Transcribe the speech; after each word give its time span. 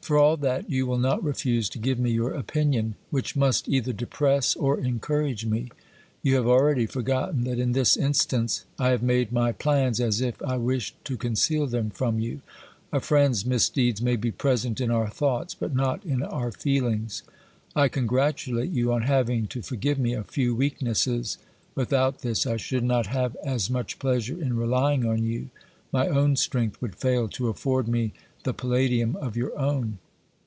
For 0.00 0.16
all 0.18 0.38
that, 0.38 0.68
you 0.68 0.86
will 0.86 0.98
not 0.98 1.22
refuse 1.22 1.68
to 1.68 1.78
give 1.78 1.98
me 1.98 2.10
your 2.10 2.32
opinion, 2.32 2.96
which 3.10 3.36
must 3.36 3.68
either 3.68 3.92
depress 3.92 4.56
or 4.56 4.80
encourage 4.80 5.44
me. 5.46 5.70
You 6.22 6.34
have 6.36 6.48
already 6.48 6.86
forgotten 6.86 7.44
that 7.44 7.60
in 7.60 7.72
this 7.72 7.96
instance 7.96 8.64
I 8.76 8.88
have 8.88 9.04
made 9.04 9.30
my 9.30 9.52
plans 9.52 10.00
as 10.00 10.20
if 10.20 10.42
I 10.42 10.56
wished 10.56 10.96
to 11.04 11.16
conceal 11.16 11.68
them 11.68 11.90
from 11.90 12.18
you; 12.18 12.40
a 12.92 12.98
friend's 12.98 13.46
misdeeds 13.46 14.02
may 14.02 14.16
be 14.16 14.32
present 14.32 14.80
in 14.80 14.90
our 14.90 15.08
thoughts 15.08 15.54
but 15.54 15.76
not 15.76 16.04
in 16.04 16.22
our 16.24 16.50
feelings. 16.50 17.22
I 17.76 17.86
congratulate 17.86 18.70
you 18.70 18.92
on 18.92 19.02
having 19.02 19.46
to 19.48 19.62
forgive 19.62 19.98
me 19.98 20.14
a 20.14 20.24
few 20.24 20.56
weaknesses; 20.56 21.38
without 21.76 22.22
this 22.22 22.46
I 22.48 22.56
should 22.56 22.84
not 22.84 23.06
have 23.08 23.36
as 23.44 23.70
much 23.70 24.00
pleasure 24.00 24.40
in 24.42 24.56
relying 24.56 25.06
on 25.06 25.22
you; 25.22 25.50
my 25.92 26.08
own 26.08 26.34
strength 26.34 26.82
would 26.82 26.96
fail 26.96 27.28
to 27.28 27.48
afford 27.48 27.86
me 27.86 28.12
the 28.42 28.54
palladium 28.54 29.14
of 29.16 29.36
your 29.36 29.52
own. 29.58 29.98